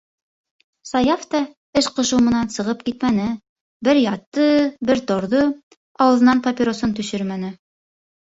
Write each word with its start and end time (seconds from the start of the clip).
Саяф 0.91 1.25
та 1.33 1.41
эш 1.81 1.89
ҡушыу 1.97 2.21
менән 2.27 2.49
сығып 2.55 2.79
китмәне, 2.87 3.27
бер 3.87 3.99
ятты, 4.05 4.47
бер 4.91 5.03
торҙо, 5.11 5.43
ауыҙынан 6.07 6.41
папиросын 6.49 6.97
төшөрмәне. 7.01 7.53